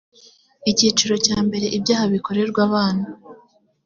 [0.71, 3.05] icyiciro cya mbere ibyaha bikorerwa abana